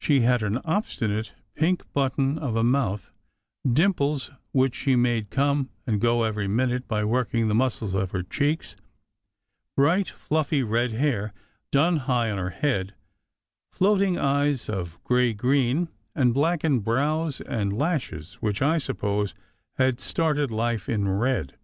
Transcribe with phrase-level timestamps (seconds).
[0.00, 3.12] She had an obstinate pink button of a mouth;
[3.64, 8.24] dimples, which she made come and go every minute by working the muscles of her
[8.24, 8.74] cheeks;
[9.76, 11.32] bright, fluffy red hair
[11.70, 12.96] done high on her head,
[13.70, 19.32] floating eyes of gray green, and blackened brows and lashes which, I suppose,
[19.74, 21.56] had started life in red.